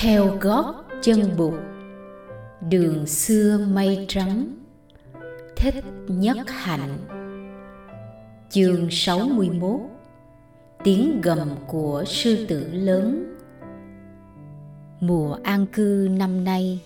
[0.00, 1.54] theo gót chân bụt
[2.70, 4.48] đường xưa mây trắng,
[5.56, 6.98] thích nhất hạnh.
[8.50, 9.80] Chương 61
[10.84, 13.34] tiếng gầm của sư tử lớn.
[15.00, 16.80] Mùa an cư năm nay,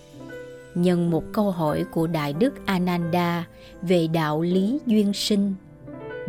[0.75, 3.47] nhân một câu hỏi của đại đức ananda
[3.81, 5.55] về đạo lý duyên sinh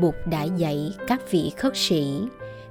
[0.00, 2.20] bụt đã dạy các vị khất sĩ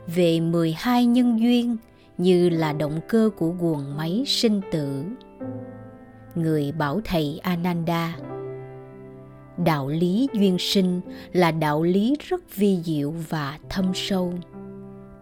[0.08, 1.78] về 12 nhân duyên
[2.18, 5.04] như là động cơ của guồng máy sinh tử.
[6.36, 8.18] Người bảo thầy Ananda
[9.58, 14.34] Đạo lý duyên sinh là đạo lý rất vi diệu và thâm sâu.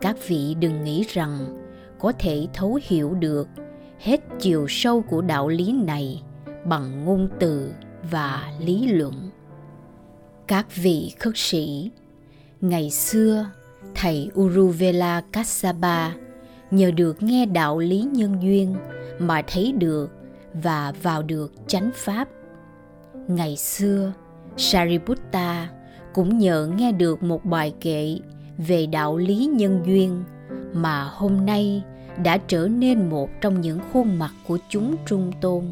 [0.01, 1.57] Các vị đừng nghĩ rằng
[1.99, 3.47] có thể thấu hiểu được
[3.99, 6.23] hết chiều sâu của đạo lý này
[6.65, 7.73] bằng ngôn từ
[8.11, 9.29] và lý luận.
[10.47, 11.91] Các vị khất sĩ,
[12.61, 13.45] ngày xưa
[13.95, 16.11] thầy Uruvela Kassapa
[16.71, 18.75] nhờ được nghe đạo lý nhân duyên
[19.19, 20.11] mà thấy được
[20.53, 22.29] và vào được chánh pháp.
[23.27, 24.13] Ngày xưa,
[24.57, 25.69] Sariputta
[26.13, 28.17] cũng nhờ nghe được một bài kệ
[28.57, 30.23] về đạo lý nhân duyên
[30.73, 31.83] mà hôm nay
[32.23, 35.63] đã trở nên một trong những khuôn mặt của chúng trung tôn.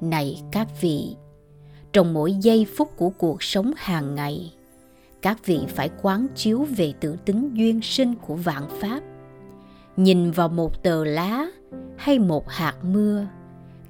[0.00, 1.16] Này các vị,
[1.92, 4.54] trong mỗi giây phút của cuộc sống hàng ngày,
[5.22, 9.00] các vị phải quán chiếu về tự tính duyên sinh của vạn pháp
[9.98, 11.46] nhìn vào một tờ lá
[11.96, 13.26] hay một hạt mưa,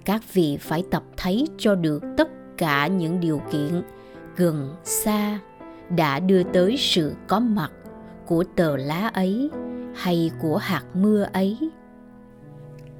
[0.04, 3.82] các vị phải tập thấy cho được tất cả những điều kiện
[4.36, 5.38] gần xa
[5.96, 7.72] đã đưa tới sự có mặt
[8.26, 9.50] của tờ lá ấy
[9.94, 11.58] hay của hạt mưa ấy.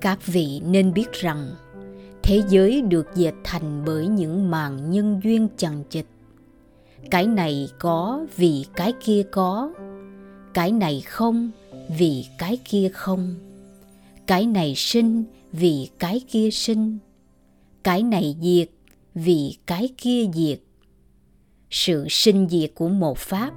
[0.01, 1.49] Các vị nên biết rằng
[2.23, 6.07] thế giới được dệt thành bởi những màn nhân duyên chằng chịt.
[7.11, 9.73] Cái này có vì cái kia có,
[10.55, 11.51] cái này không
[11.89, 13.35] vì cái kia không?
[14.27, 16.99] Cái này sinh vì cái kia sinh.
[17.83, 18.69] Cái này diệt
[19.15, 20.59] vì cái kia diệt.
[21.71, 23.53] Sự sinh diệt của một pháp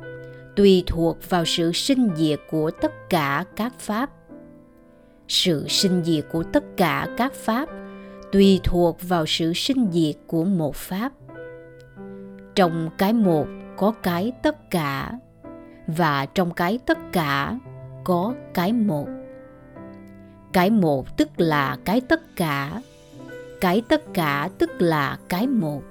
[0.55, 4.09] tùy thuộc vào sự sinh diệt của tất cả các pháp.
[5.27, 7.69] Sự sinh diệt của tất cả các pháp
[8.31, 11.11] tùy thuộc vào sự sinh diệt của một pháp.
[12.55, 13.47] Trong cái một
[13.77, 15.19] có cái tất cả
[15.87, 17.59] và trong cái tất cả
[18.03, 19.07] có cái một.
[20.53, 22.81] Cái một tức là cái tất cả.
[23.61, 25.81] Cái tất cả tức là cái một.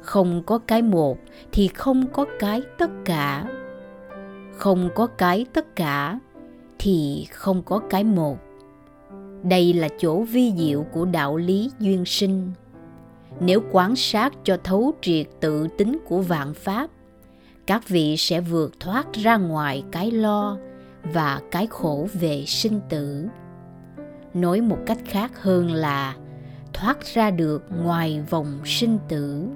[0.00, 1.18] Không có cái một
[1.52, 3.44] thì không có cái tất cả.
[4.56, 6.18] Không có cái tất cả
[6.78, 8.38] thì không có cái một.
[9.42, 12.52] Đây là chỗ vi diệu của đạo lý duyên sinh.
[13.40, 16.90] Nếu quan sát cho thấu triệt tự tính của vạn pháp,
[17.66, 20.56] các vị sẽ vượt thoát ra ngoài cái lo
[21.02, 23.26] và cái khổ về sinh tử.
[24.34, 26.16] Nói một cách khác hơn là
[26.72, 29.46] thoát ra được ngoài vòng sinh tử.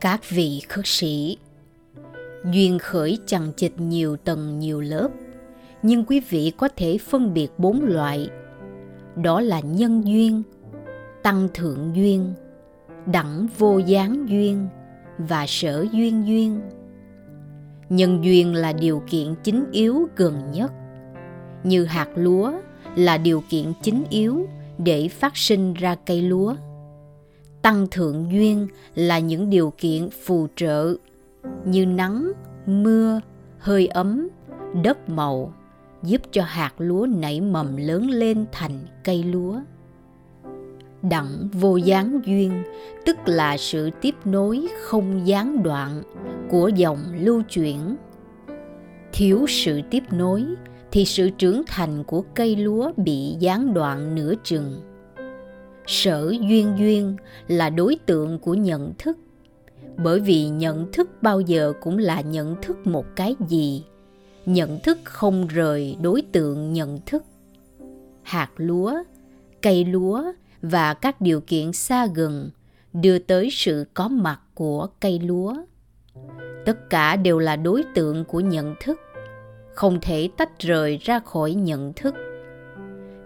[0.00, 1.38] Các vị khất sĩ,
[2.52, 5.08] duyên khởi chằng chịt nhiều tầng nhiều lớp,
[5.82, 8.30] nhưng quý vị có thể phân biệt bốn loại.
[9.16, 10.42] Đó là nhân duyên,
[11.22, 12.34] tăng thượng duyên,
[13.06, 14.68] đẳng vô gián duyên
[15.18, 16.60] và sở duyên duyên
[17.88, 20.72] nhân duyên là điều kiện chính yếu gần nhất.
[21.64, 22.52] Như hạt lúa
[22.96, 24.46] là điều kiện chính yếu
[24.78, 26.54] để phát sinh ra cây lúa.
[27.62, 30.94] Tăng thượng duyên là những điều kiện phù trợ
[31.64, 32.32] như nắng,
[32.66, 33.20] mưa,
[33.58, 34.28] hơi ấm,
[34.82, 35.52] đất màu,
[36.02, 39.60] giúp cho hạt lúa nảy mầm lớn lên thành cây lúa
[41.08, 42.62] đặng vô gián duyên,
[43.04, 46.02] tức là sự tiếp nối không gián đoạn
[46.50, 47.96] của dòng lưu chuyển.
[49.12, 50.44] Thiếu sự tiếp nối
[50.90, 54.80] thì sự trưởng thành của cây lúa bị gián đoạn nửa chừng.
[55.86, 57.16] Sở duyên duyên
[57.48, 59.18] là đối tượng của nhận thức,
[59.96, 63.84] bởi vì nhận thức bao giờ cũng là nhận thức một cái gì.
[64.46, 67.24] Nhận thức không rời đối tượng nhận thức.
[68.22, 68.94] Hạt lúa,
[69.62, 70.32] cây lúa
[70.70, 72.50] và các điều kiện xa gần
[72.92, 75.56] đưa tới sự có mặt của cây lúa.
[76.64, 79.00] Tất cả đều là đối tượng của nhận thức,
[79.74, 82.14] không thể tách rời ra khỏi nhận thức.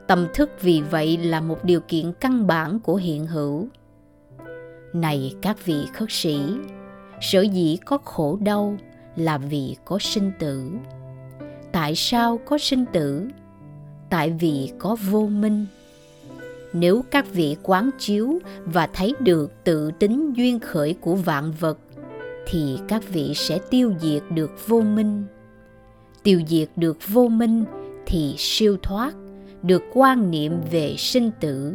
[0.06, 3.68] Tâm thức vì vậy là một điều kiện căn bản của hiện hữu.
[4.92, 6.40] Này các vị khất sĩ,
[7.20, 8.76] sở dĩ có khổ đau
[9.16, 10.70] là vì có sinh tử.
[11.72, 13.28] Tại sao có sinh tử?
[14.10, 15.66] Tại vì có vô minh
[16.72, 21.78] nếu các vị quán chiếu và thấy được tự tính duyên khởi của vạn vật,
[22.46, 25.24] thì các vị sẽ tiêu diệt được vô minh.
[26.22, 27.64] Tiêu diệt được vô minh
[28.06, 29.14] thì siêu thoát,
[29.62, 31.74] được quan niệm về sinh tử.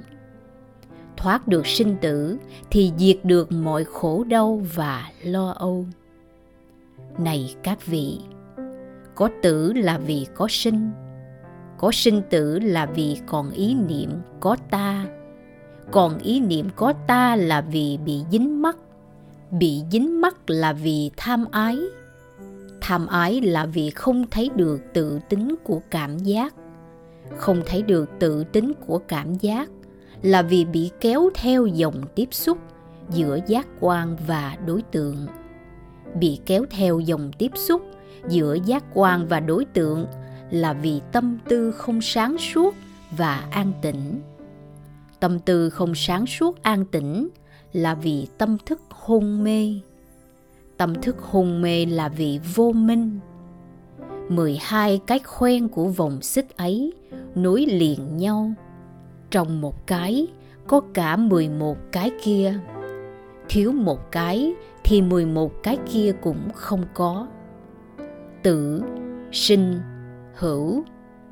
[1.18, 2.38] Thoát được sinh tử
[2.72, 5.86] thì diệt được mọi khổ đau và lo âu.
[7.18, 8.20] Này các vị,
[9.16, 10.92] có tử là vì có sinh
[11.78, 15.06] có sinh tử là vì còn ý niệm có ta.
[15.92, 18.78] Còn ý niệm có ta là vì bị dính mắc.
[19.52, 21.80] Bị dính mắc là vì tham ái.
[22.82, 26.54] Tham ái là vì không thấy được tự tính của cảm giác.
[27.38, 29.70] Không thấy được tự tính của cảm giác
[30.22, 32.58] là vì bị kéo theo dòng tiếp xúc
[33.10, 35.28] giữa giác quan và đối tượng.
[36.20, 37.82] Bị kéo theo dòng tiếp xúc
[38.28, 40.06] giữa giác quan và đối tượng
[40.52, 42.76] là vì tâm tư không sáng suốt
[43.18, 44.22] và an tĩnh.
[45.20, 47.28] Tâm tư không sáng suốt, an tĩnh
[47.74, 49.74] là vì tâm thức hôn mê.
[50.78, 53.20] Tâm thức hôn mê là vì vô minh.
[54.30, 56.94] 12 cái khoen của vòng xích ấy
[57.36, 58.54] nối liền nhau.
[59.32, 60.28] Trong một cái,
[60.68, 62.60] có cả 11 cái kia.
[63.50, 64.54] Thiếu một cái,
[64.84, 67.28] thì 11 cái kia cũng không có.
[68.44, 68.82] Tử,
[69.32, 69.80] sinh
[70.36, 70.84] hữu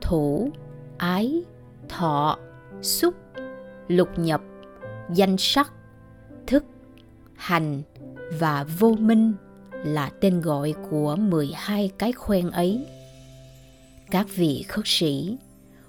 [0.02, 0.52] thủ
[0.98, 1.44] ái
[1.90, 2.38] thọ
[2.82, 3.14] xúc
[3.88, 4.42] lục nhập
[5.14, 5.74] danh sắc
[6.48, 6.66] thức
[7.36, 7.82] hành
[8.40, 9.34] và vô minh
[9.72, 12.86] là tên gọi của 12 cái khoen ấy.
[14.12, 15.38] Các vị khất sĩ,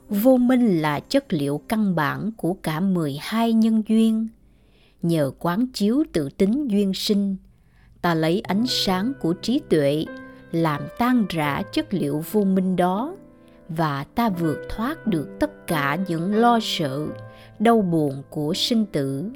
[0.09, 4.29] vô minh là chất liệu căn bản của cả 12 nhân duyên.
[5.03, 7.37] Nhờ quán chiếu tự tính duyên sinh,
[8.03, 10.05] ta lấy ánh sáng của trí tuệ
[10.55, 13.17] làm tan rã chất liệu vô minh đó,
[13.69, 17.07] và ta vượt thoát được tất cả những lo sợ,
[17.59, 19.31] đau buồn của sinh tử.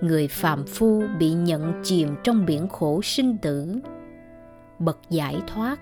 [0.00, 3.76] Người phàm phu bị nhận chìm trong biển khổ sinh tử.
[4.78, 5.80] Bậc giải thoát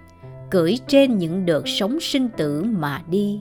[0.50, 3.40] cưỡi trên những đợt sóng sinh tử mà đi.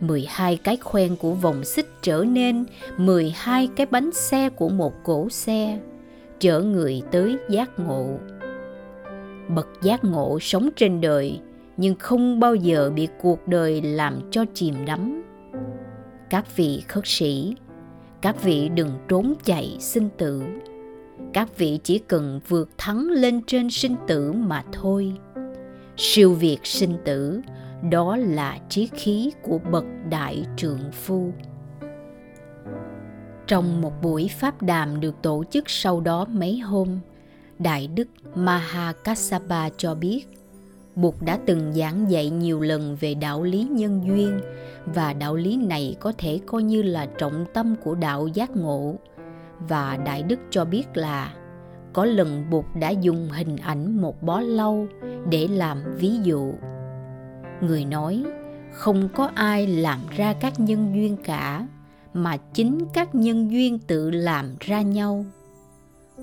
[0.00, 2.64] 12 cái khoen của vòng xích trở nên
[2.96, 5.78] 12 cái bánh xe của một cỗ xe,
[6.40, 8.18] chở người tới giác ngộ.
[9.48, 11.40] Bậc giác ngộ sống trên đời,
[11.76, 15.22] nhưng không bao giờ bị cuộc đời làm cho chìm đắm.
[16.30, 17.56] Các vị khất sĩ,
[18.20, 20.42] các vị đừng trốn chạy sinh tử.
[21.32, 25.12] Các vị chỉ cần vượt thắng lên trên sinh tử mà thôi.
[25.96, 27.40] Siêu việt sinh tử,
[27.90, 31.32] đó là trí khí của bậc đại trượng phu.
[33.46, 36.98] Trong một buổi pháp đàm được tổ chức sau đó mấy hôm
[37.62, 40.24] đại đức mahakassapa cho biết
[40.96, 44.40] Bụt đã từng giảng dạy nhiều lần về đạo lý nhân duyên
[44.86, 48.94] và đạo lý này có thể coi như là trọng tâm của đạo giác ngộ.
[49.68, 51.34] Và Đại Đức cho biết là
[51.92, 54.86] có lần Bụt đã dùng hình ảnh một bó lau
[55.30, 56.52] để làm ví dụ.
[57.60, 58.24] Người nói,
[58.72, 61.66] không có ai làm ra các nhân duyên cả,
[62.14, 65.24] mà chính các nhân duyên tự làm ra nhau.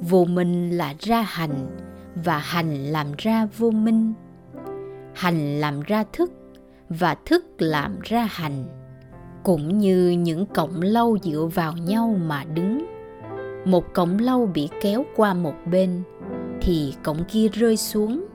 [0.02, 1.78] Vô minh là ra hành,
[2.16, 4.14] và hành làm ra vô minh.
[5.16, 6.32] Hành làm ra thức
[6.90, 8.66] và thức làm ra hành.
[9.44, 12.86] Cũng như những cọng lâu dựa vào nhau mà đứng.
[13.66, 16.04] Một cọng lâu bị kéo qua một bên
[16.62, 18.26] thì cọng kia rơi xuống.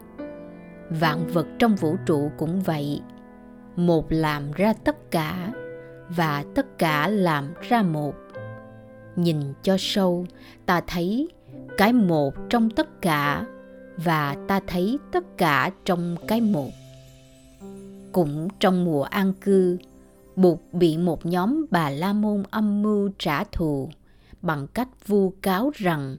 [0.91, 3.01] Vạn vật trong vũ trụ cũng vậy.
[3.77, 5.53] Một làm ra tất cả
[6.09, 8.15] và tất cả làm ra một.
[9.17, 10.27] Nhìn cho sâu
[10.67, 11.29] ta thấy
[11.77, 13.47] cái một trong tất cả
[13.97, 16.71] và ta thấy tất cả trong cái một.
[18.13, 19.79] Cũng trong mùa an cư
[20.37, 23.89] bụt bị một nhóm bà la môn âm mưu trả thù
[24.43, 26.17] bằng cách vu cáo rằng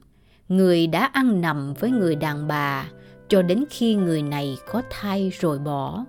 [0.48, 2.88] người đã ăn nằm với người đàn bà
[3.28, 6.04] cho đến khi người này có thai rồi bỏ.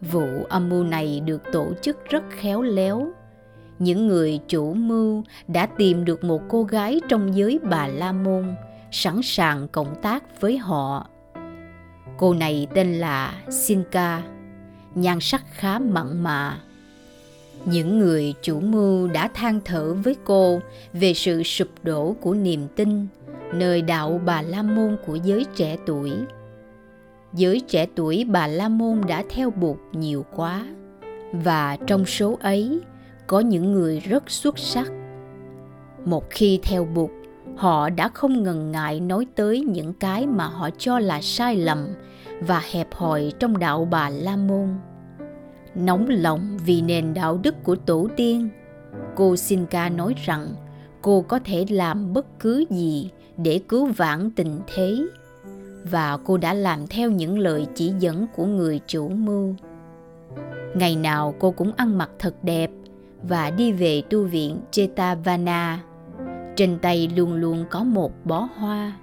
[0.00, 3.12] Vụ âm mưu này được tổ chức rất khéo léo
[3.78, 8.54] những người chủ mưu đã tìm được một cô gái trong giới bà la môn
[8.90, 11.06] sẵn sàng cộng tác với họ.
[12.18, 14.22] Cô này tên là Sinka,
[14.94, 16.60] nhan sắc khá mặn mà.
[17.64, 20.60] Những người chủ mưu đã than thở với cô
[20.92, 23.06] về sự sụp đổ của niềm tin
[23.54, 26.12] nơi đạo Bà La Môn của giới trẻ tuổi.
[27.32, 30.66] Giới trẻ tuổi Bà La Môn đã theo Bụt nhiều quá
[31.32, 32.80] và trong số ấy
[33.28, 34.92] có những người rất xuất sắc.
[36.04, 37.10] Một khi theo Bụt,
[37.56, 41.88] họ đã không ngần ngại nói tới những cái mà họ cho là sai lầm
[42.40, 44.68] và hẹp hòi trong đạo bà la môn
[45.74, 48.48] nóng lòng vì nền đạo đức của tổ tiên
[49.16, 50.48] cô Sinca nói rằng
[51.02, 54.96] cô có thể làm bất cứ gì để cứu vãn tình thế
[55.90, 59.54] và cô đã làm theo những lời chỉ dẫn của người chủ mưu
[60.74, 62.70] Ngày nào cô cũng ăn mặc thật đẹp
[63.22, 65.82] và đi về tu viện Chetavana.
[66.56, 68.96] Trên tay luôn luôn có một bó hoa.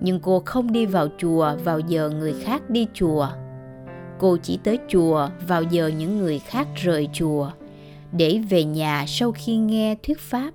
[0.00, 3.28] Nhưng cô không đi vào chùa vào giờ người khác đi chùa.
[4.18, 7.50] Cô chỉ tới chùa vào giờ những người khác rời chùa
[8.12, 10.50] để về nhà sau khi nghe thuyết pháp.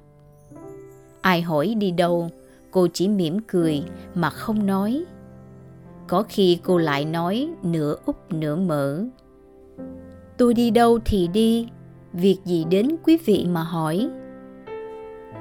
[1.22, 2.30] Ai hỏi đi đâu,
[2.72, 3.84] cô chỉ mỉm cười
[4.16, 5.04] mà không nói.
[6.08, 9.04] Có khi cô lại nói nửa úp nửa mở.
[10.38, 11.68] Tôi đi đâu thì đi,
[12.20, 14.10] việc gì đến quý vị mà hỏi.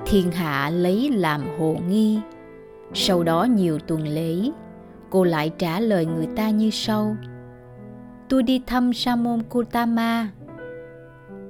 [0.07, 2.19] Thiên hạ lấy làm hồ nghi.
[2.95, 4.51] Sau đó nhiều tuần lễ,
[5.11, 7.17] cô lại trả lời người ta như sau.
[8.29, 10.29] Tôi đi thăm Sa môn Kotama.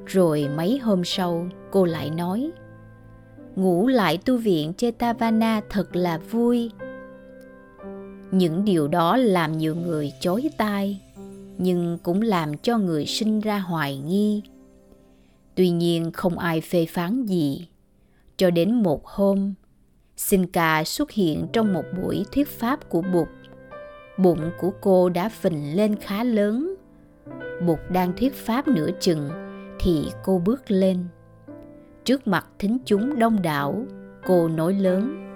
[0.07, 2.51] Rồi mấy hôm sau, cô lại nói
[3.59, 6.71] ngủ lại tu viện Chetavana thật là vui.
[8.31, 11.01] Những điều đó làm nhiều người chối tai,
[11.59, 14.43] nhưng cũng làm cho người sinh ra hoài nghi.
[15.59, 17.69] Tuy nhiên không ai phê phán gì.
[18.37, 19.55] Cho đến một hôm,
[20.17, 23.29] Sinca xuất hiện trong một buổi thuyết pháp của Bụt.
[24.19, 26.75] Bụng của cô đã phình lên khá lớn.
[27.67, 29.31] Bụt đang thuyết pháp nửa chừng
[29.81, 31.05] thì cô bước lên
[32.05, 33.87] trước mặt thính chúng đông đảo
[34.27, 35.27] cô nói lớn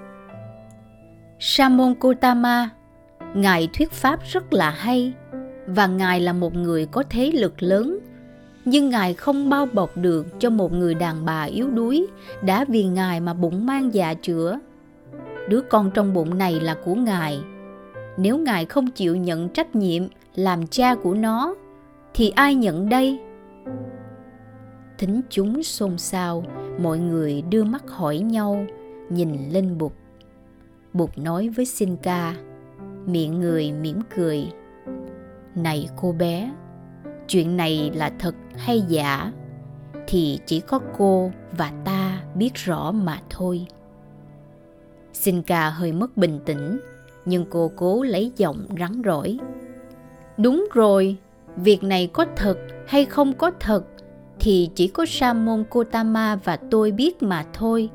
[1.38, 2.70] Samon Kotama,
[3.34, 5.12] ngài thuyết pháp rất là hay
[5.66, 7.98] và ngài là một người có thế lực lớn
[8.64, 12.06] nhưng ngài không bao bọc được cho một người đàn bà yếu đuối
[12.42, 14.58] đã vì ngài mà bụng mang dạ chữa.
[15.48, 17.40] Đứa con trong bụng này là của ngài.
[18.16, 20.02] Nếu ngài không chịu nhận trách nhiệm
[20.34, 21.54] làm cha của nó,
[22.14, 23.18] thì ai nhận đây?
[24.98, 26.44] Thính chúng xôn xao,
[26.78, 28.66] mọi người đưa mắt hỏi nhau,
[29.10, 29.92] nhìn lên bụt
[30.92, 32.34] bụt nói với Sinca
[33.06, 34.46] miệng người mỉm cười,
[35.54, 36.52] này cô bé
[37.28, 39.32] chuyện này là thật hay giả
[40.06, 43.66] thì chỉ có cô và ta biết rõ mà thôi
[45.12, 46.80] Sinca hơi mất bình tĩnh
[47.24, 49.38] nhưng cô cố lấy giọng rắn rỏi
[50.36, 51.16] đúng rồi
[51.56, 53.84] việc này có thật hay không có thật
[54.42, 57.90] thì chỉ có sa môn Kotama và tôi biết mà thôi.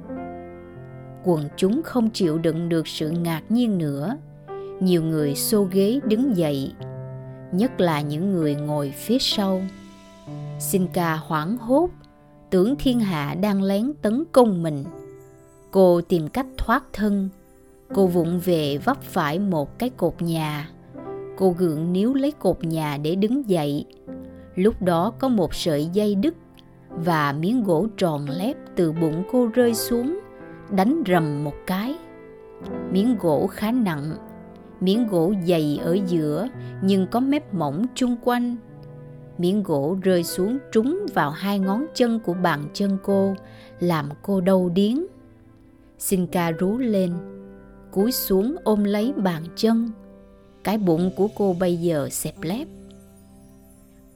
[1.24, 4.18] Quần chúng không chịu đựng được sự ngạc nhiên nữa.
[4.80, 6.72] Nhiều người xô ghế đứng dậy,
[7.52, 9.62] nhất là những người ngồi phía sau.
[10.60, 11.90] Sinca hoảng hốt,
[12.50, 14.84] tưởng thiên hạ đang lén tấn công mình.
[15.72, 17.30] Cô tìm cách thoát thân.
[17.94, 20.70] Cô vụng về vấp phải một cái cột nhà.
[21.38, 23.86] Cô gượng níu lấy cột nhà để đứng dậy
[24.58, 26.36] Lúc đó có một sợi dây đứt
[26.90, 30.20] và miếng gỗ tròn lép từ bụng cô rơi xuống,
[30.70, 31.96] đánh rầm một cái.
[32.92, 34.12] Miếng gỗ khá nặng,
[34.80, 36.48] miếng gỗ dày ở giữa
[36.82, 38.56] nhưng có mép mỏng chung quanh.
[39.38, 43.36] Miếng gỗ rơi xuống trúng vào hai ngón chân của bàn chân cô,
[43.80, 45.06] làm cô đau điếng.
[45.98, 47.14] Sinca rú lên,
[47.92, 49.92] cúi xuống ôm lấy bàn chân.
[50.64, 52.68] Cái bụng của cô bây giờ xẹp lép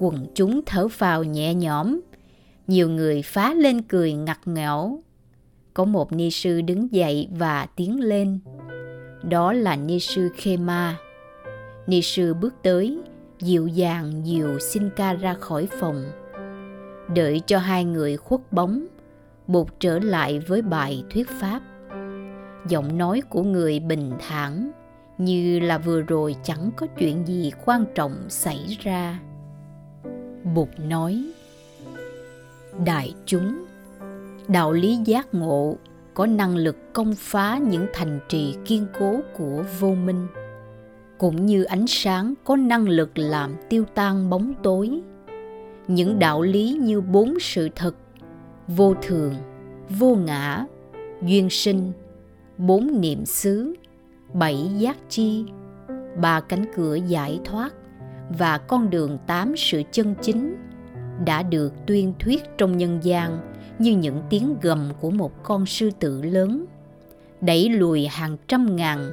[0.01, 1.99] quần chúng thở phào nhẹ nhõm
[2.67, 4.99] nhiều người phá lên cười ngặt nghẽo
[5.73, 8.39] có một ni sư đứng dậy và tiến lên
[9.23, 10.95] đó là ni sư khema.
[11.87, 12.99] Ni sư bước tới,
[13.39, 16.03] dịu dàng dìu Sinca ra khỏi phòng.
[17.15, 18.85] Đợi cho hai người khuất bóng
[19.47, 21.61] bụt trở lại với bài thuyết pháp.
[22.67, 24.71] Giọng nói của người bình thản,
[25.17, 29.19] như là vừa rồi chẳng có chuyện gì quan trọng xảy ra.
[30.55, 31.23] Bụt nói,
[32.85, 33.65] Đại chúng,
[34.47, 35.75] Đạo lý giác ngộ
[36.21, 40.27] có năng lực công phá những thành trì kiên cố của vô minh,
[41.17, 45.01] cũng như ánh sáng có năng lực làm tiêu tan bóng tối.
[45.87, 47.95] Những đạo lý như bốn sự thật,
[48.67, 49.33] vô thường,
[49.89, 50.65] vô ngã,
[51.21, 51.91] duyên sinh,
[52.57, 53.75] bốn niệm xứ,
[54.33, 55.45] bảy giác chi,
[56.21, 57.73] ba cánh cửa giải thoát
[58.37, 60.55] và con đường tám sự chân chính
[61.25, 63.50] đã được tuyên thuyết trong nhân gian
[63.81, 66.65] như những tiếng gầm của một con sư tử lớn.
[67.41, 69.11] Đẩy lùi hàng trăm ngàn,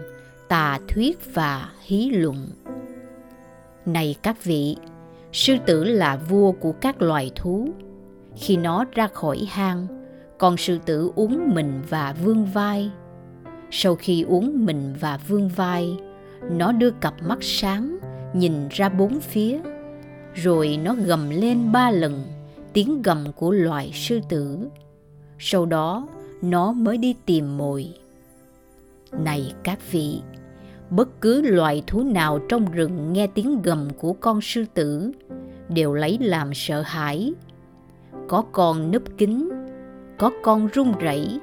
[0.48, 2.48] tà thuyết và hí luận.
[3.86, 4.76] Này các vị,
[5.32, 7.68] sư tử là vua của các loài thú.
[8.36, 9.86] Khi nó ra khỏi hang,
[10.38, 12.90] con sư tử uống mình và vương vai.
[13.70, 15.96] Sau khi uống mình và vương vai,
[16.50, 17.98] nó đưa cặp mắt sáng
[18.34, 19.60] nhìn ra bốn phía,
[20.34, 22.24] rồi nó gầm lên ba lần
[22.78, 24.68] tiếng gầm của loài sư tử.
[25.38, 26.08] Sau đó,
[26.42, 27.94] nó mới đi tìm mồi.
[29.12, 30.20] Này các vị,
[30.90, 35.12] bất cứ loài thú nào trong rừng nghe tiếng gầm của con sư tử
[35.68, 37.32] đều lấy làm sợ hãi.
[38.28, 39.48] Có con núp kính
[40.18, 41.40] có con run rẩy,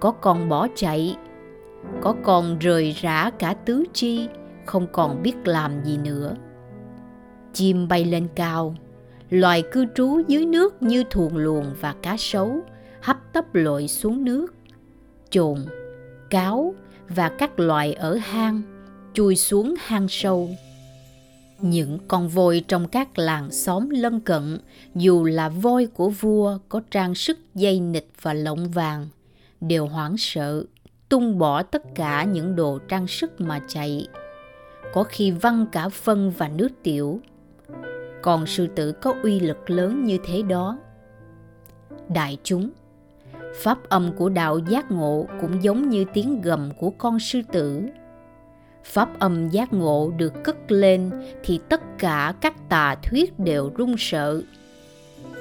[0.00, 1.16] có con bỏ chạy,
[2.00, 4.28] có con rời rã cả tứ chi,
[4.66, 6.34] không còn biết làm gì nữa.
[7.52, 8.74] Chim bay lên cao
[9.30, 12.60] loài cư trú dưới nước như thuồng luồng và cá sấu,
[13.00, 14.54] hấp tấp lội xuống nước.
[15.30, 15.58] Chồn,
[16.30, 16.74] cáo
[17.08, 18.62] và các loài ở hang
[19.12, 20.50] chui xuống hang sâu.
[21.60, 24.58] Những con voi trong các làng xóm lân cận,
[24.94, 29.08] dù là voi của vua, có trang sức dây nịch và lộng vàng,
[29.60, 30.64] đều hoảng sợ,
[31.08, 34.06] tung bỏ tất cả những đồ trang sức mà chạy.
[34.92, 37.20] Có khi văng cả phân và nước tiểu
[38.22, 40.78] còn sư tử có uy lực lớn như thế đó.
[42.08, 42.70] Đại chúng,
[43.54, 47.82] pháp âm của đạo giác ngộ cũng giống như tiếng gầm của con sư tử.
[48.84, 51.10] Pháp âm giác ngộ được cất lên
[51.44, 54.42] thì tất cả các tà thuyết đều run sợ.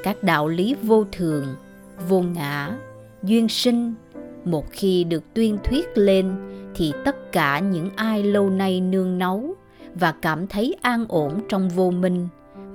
[0.04, 1.46] Các đạo lý vô thường,
[2.08, 2.78] vô ngã,
[3.24, 3.94] duyên sinh,
[4.46, 6.36] một khi được tuyên thuyết lên
[6.76, 9.56] thì tất cả những ai lâu nay nương náu
[9.96, 12.28] và cảm thấy an ổn trong vô minh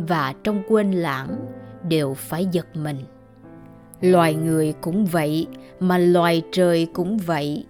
[0.06, 1.47] và trong quên lãng
[1.88, 2.97] đều phải giật mình.
[4.00, 5.47] Loài người cũng vậy,
[5.80, 7.66] mà loài trời cũng vậy.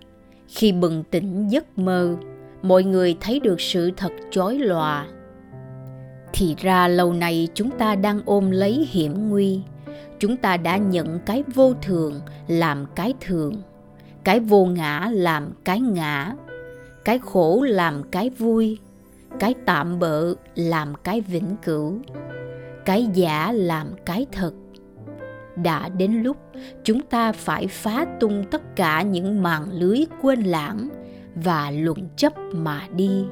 [0.49, 2.17] Khi bừng tỉnh giấc mơ,
[2.63, 5.07] mọi người thấy được sự thật chói lòa.
[6.33, 9.61] Thì ra lâu nay chúng ta đang ôm lấy hiểm nguy.
[10.19, 13.63] Chúng ta đã nhận cái vô thường làm cái thường,
[14.25, 16.33] cái vô ngã làm cái ngã,
[17.05, 18.79] cái khổ làm cái vui
[19.39, 21.99] cái tạm bợ làm cái vĩnh cửu,
[22.85, 24.53] cái giả làm cái thật.
[25.57, 26.37] Đã đến lúc
[26.85, 30.89] chúng ta phải phá tung tất cả những màn lưới quên lãng
[31.35, 33.25] và luận chấp mà đi.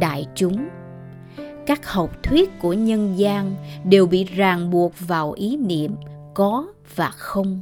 [0.00, 0.68] Đại chúng,
[1.66, 5.94] các học thuyết của nhân gian đều bị ràng buộc vào ý niệm
[6.34, 7.60] có và không.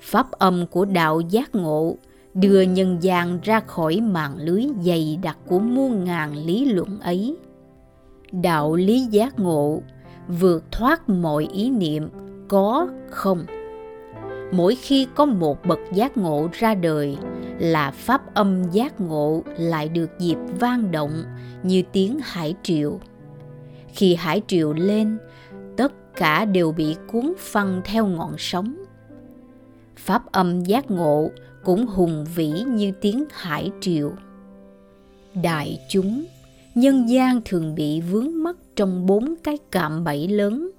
[0.00, 1.96] Pháp âm của đạo giác ngộ
[2.40, 7.36] đưa nhân gian ra khỏi mạng lưới dày đặc của muôn ngàn lý luận ấy.
[8.32, 9.82] Đạo lý giác ngộ
[10.28, 12.08] vượt thoát mọi ý niệm,
[12.48, 13.44] có không?
[14.52, 17.16] Mỗi khi có một bậc giác ngộ ra đời,
[17.58, 21.24] là pháp âm giác ngộ lại được dịp vang động
[21.62, 23.00] như tiếng hải triệu.
[23.88, 25.18] khi hải triệu lên,
[25.76, 28.84] tất cả đều bị cuốn phăng theo ngọn sóng.
[29.96, 31.30] Pháp âm giác ngộ
[31.66, 34.12] cũng hùng vĩ như tiếng hải triều.
[35.42, 36.24] Đại chúng,
[36.74, 40.70] nhân gian thường bị vướng mắc trong bốn cái cạm bẫy lớn.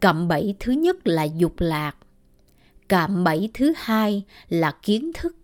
[0.00, 1.96] Cạm bẫy thứ nhất là dục lạc,
[2.88, 5.36] cạm bẫy thứ hai là kiến thức,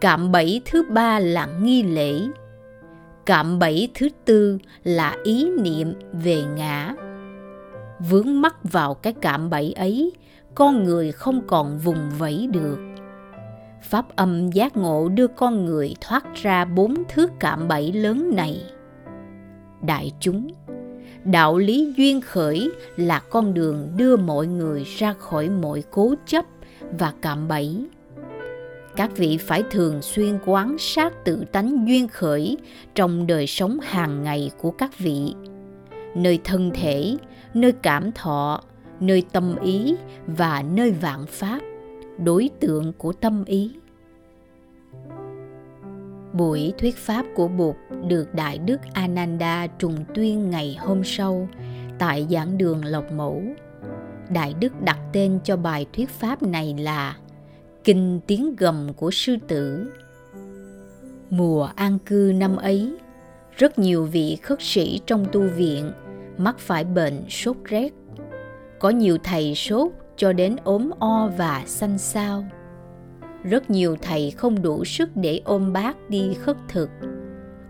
[0.00, 2.20] cạm bẫy thứ ba là nghi lễ,
[3.26, 6.94] cạm bẫy thứ tư là ý niệm về ngã.
[8.10, 10.12] Vướng mắc vào cái cạm bẫy ấy,
[10.54, 12.91] con người không còn vùng vẫy được
[13.82, 18.62] pháp âm giác ngộ đưa con người thoát ra bốn thứ cạm bẫy lớn này.
[19.82, 20.48] Đại chúng,
[21.24, 26.44] đạo lý duyên khởi là con đường đưa mọi người ra khỏi mọi cố chấp
[26.98, 27.86] và cạm bẫy.
[28.96, 32.56] Các vị phải thường xuyên quán sát tự tánh duyên khởi
[32.94, 35.34] trong đời sống hàng ngày của các vị.
[36.14, 37.16] Nơi thân thể,
[37.54, 38.62] nơi cảm thọ,
[39.00, 41.60] nơi tâm ý và nơi vạn pháp
[42.18, 43.70] đối tượng của tâm ý.
[46.32, 47.76] Buổi thuyết pháp của bụt
[48.08, 51.48] được đại đức ananda trùng tuyên ngày hôm sau
[51.98, 53.42] tại giảng đường lộc mẫu.
[54.30, 57.16] Đại đức đặt tên cho bài thuyết pháp này là
[57.84, 59.92] kinh tiếng gầm của sư tử.
[61.30, 62.96] Mùa an cư năm ấy,
[63.56, 65.92] rất nhiều vị khất sĩ trong tu viện
[66.38, 67.92] mắc phải bệnh sốt rét.
[68.78, 72.44] Có nhiều thầy sốt cho đến ốm o và xanh xao
[73.44, 76.90] rất nhiều thầy không đủ sức để ôm bác đi khất thực.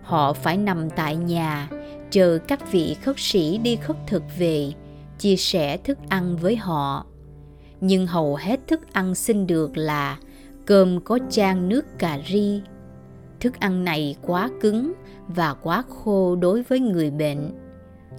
[0.02, 1.68] Họ phải nằm tại nhà,
[2.10, 4.72] chờ các vị khất sĩ đi khất thực về,
[5.18, 7.06] chia sẻ thức ăn với họ.
[7.80, 10.18] Nhưng hầu hết thức ăn xin được là
[10.66, 12.60] cơm có chan nước cà ri.
[13.40, 14.92] Thức ăn này quá cứng
[15.28, 17.50] và quá khô đối với người bệnh.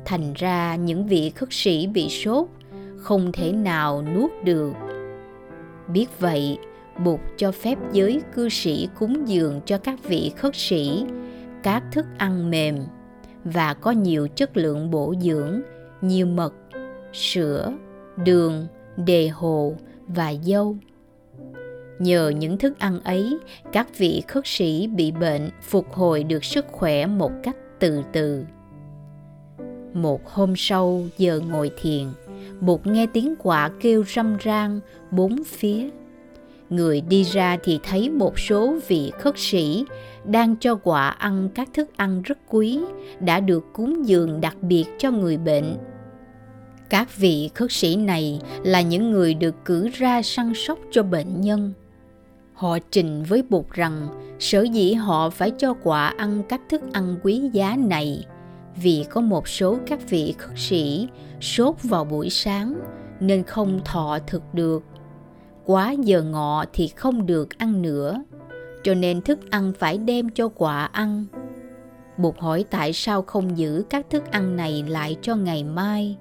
[0.06, 2.48] Thành ra những vị khất sĩ bị sốt
[3.04, 4.74] không thể nào nuốt được
[5.88, 6.58] biết vậy
[7.04, 11.06] Bụt cho phép giới cư sĩ cúng dường cho các vị khất sĩ
[11.63, 12.76] các thức ăn mềm
[13.44, 15.62] và có nhiều chất lượng bổ dưỡng
[16.02, 16.54] như mật,
[17.13, 17.74] sữa,
[18.26, 19.76] đường, đề hồ
[20.08, 20.76] và dâu.
[22.00, 23.38] Nhờ những thức ăn ấy,
[23.72, 28.46] các vị khất sĩ bị bệnh phục hồi được sức khỏe một cách từ từ.
[29.94, 32.08] Một hôm sau giờ ngồi thiền,
[32.62, 34.80] Bụt nghe tiếng quạ kêu râm ran
[35.12, 35.89] bốn phía.
[36.70, 39.86] Người đi ra thì thấy một số vị khất sĩ
[40.26, 42.80] đang cho quạ ăn các thức ăn rất quý,
[43.20, 45.78] đã được cúng dường đặc biệt cho người bệnh.
[46.89, 51.42] Các vị khất sĩ này là những người được cử ra săn sóc cho bệnh
[51.42, 51.74] nhân.
[52.54, 54.08] Họ trình với Bụt rằng,
[54.39, 58.26] sở dĩ họ phải cho quạ ăn các thức ăn quý giá này
[58.76, 61.08] vì có một số các vị khất sĩ
[61.42, 62.80] sốt vào buổi sáng
[63.20, 64.84] nên không thọ thực được.
[65.66, 68.24] Quá giờ ngọ thì không được ăn nữa,
[68.84, 71.26] cho nên thức ăn phải đem cho quả ăn.
[72.18, 76.18] Bụt hỏi tại sao không giữ các thức ăn này lại cho ngày mai.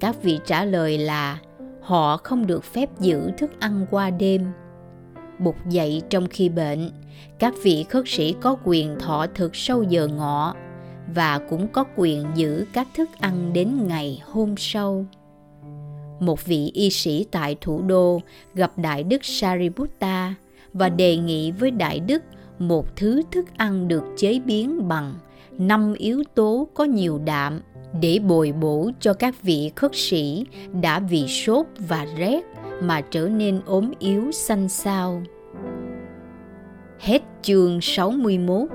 [0.00, 1.38] Các vị trả lời là
[1.80, 4.46] họ không được phép giữ thức ăn qua đêm.
[5.38, 6.90] Bụt dậy trong khi bệnh,
[7.38, 10.54] các vị khất sĩ có quyền thọ thực sau giờ ngọ
[11.14, 15.06] và cũng có quyền giữ các thức ăn đến ngày hôm sau.
[16.20, 18.20] Một vị y sĩ tại thủ đô
[18.54, 20.34] gặp Đại Đức Sariputta
[20.72, 22.22] và đề nghị với Đại Đức
[22.58, 25.14] một thứ thức ăn được chế biến bằng
[25.58, 27.60] năm yếu tố có nhiều đạm
[28.00, 30.46] để bồi bổ cho các vị khất sĩ
[30.80, 32.44] đã vì sốt và rét
[32.82, 35.22] mà trở nên ốm yếu xanh xao.
[36.98, 38.68] Hết chương 61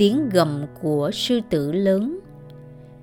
[0.00, 2.18] tiếng gầm của sư tử lớn.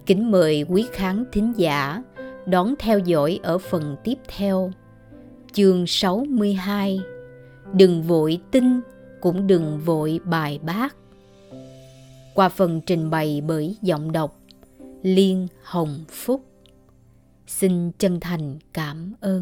[0.06, 2.04] Kính mời quý khán thính giả
[2.46, 4.72] đón theo dõi ở phần tiếp theo.
[5.52, 7.00] Chương 62
[7.74, 8.82] Đừng vội tin,
[9.22, 10.96] cũng đừng vội bài bác.
[12.34, 14.40] Qua phần trình bày bởi giọng đọc
[15.02, 16.46] Liên Hồng Phúc.
[17.48, 19.42] Xin chân thành cảm ơn.